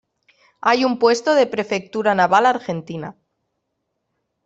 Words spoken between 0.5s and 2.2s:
Hay un puesto de Prefectura